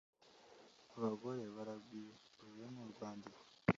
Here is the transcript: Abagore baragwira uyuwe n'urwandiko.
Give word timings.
Abagore 0.97 1.43
baragwira 1.55 2.13
uyuwe 2.43 2.67
n'urwandiko. 2.73 3.39